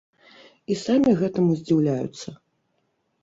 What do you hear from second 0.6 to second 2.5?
І самі гэтаму здзіўляюцца.